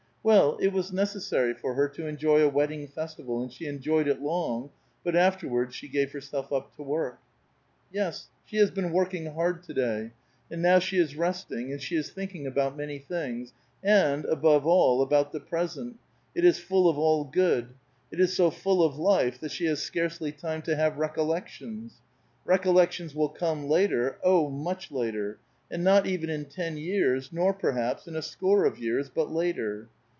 Well, 0.23 0.57
it 0.57 0.67
was 0.67 0.93
necessary 0.93 1.51
for 1.55 1.73
her 1.73 1.87
to 1.89 2.05
enjoy 2.05 2.41
a 2.43 2.47
wedding 2.47 2.87
festival, 2.87 3.41
and 3.41 3.51
she 3.51 3.65
enjoyed 3.65 4.07
it 4.07 4.21
long, 4.21 4.69
but 5.03 5.15
afterwaixls 5.15 5.71
she 5.71 5.87
gave 5.87 6.11
herself 6.11 6.53
up 6.53 6.75
to 6.75 6.83
work. 6.83 7.17
Yes, 7.91 8.29
she 8.45 8.57
has 8.57 8.69
been 8.69 8.91
working 8.91 9.33
hard 9.33 9.63
to 9.63 9.73
day, 9.73 10.11
and 10.51 10.61
now 10.61 10.77
she 10.77 10.99
is 10.99 11.15
resting, 11.15 11.71
and 11.71 11.81
she 11.81 11.95
is 11.95 12.11
thinking 12.11 12.45
about 12.45 12.77
many 12.77 12.99
things, 12.99 13.55
and, 13.83 14.25
above 14.25 14.63
all, 14.67 15.01
about 15.01 15.31
the 15.31 15.39
present; 15.39 15.97
it 16.35 16.45
is 16.45 16.59
full 16.59 16.87
of 16.87 16.99
all 16.99 17.23
good! 17.23 17.69
It 18.11 18.19
is 18.19 18.35
so 18.35 18.51
full 18.51 18.83
of 18.83 18.99
life 18.99 19.39
that 19.39 19.51
she 19.51 19.65
has 19.65 19.81
scarcely 19.81 20.31
time 20.31 20.61
to 20.63 20.75
have 20.75 20.99
recollections. 20.99 21.93
Recol 22.45 22.75
lections 22.75 23.15
will 23.15 23.29
come 23.29 23.67
later, 23.67 24.19
oh, 24.23 24.51
much 24.51 24.91
later; 24.91 25.39
and 25.71 25.83
not 25.83 26.05
even 26.05 26.29
in 26.29 26.45
ten 26.45 26.77
years, 26.77 27.33
nor, 27.33 27.55
perhaps, 27.55 28.07
in 28.07 28.15
a 28.15 28.21
score 28.21 28.65
of 28.65 28.77
years, 28.77 29.09
but 29.09 29.31
later. 29.31 29.87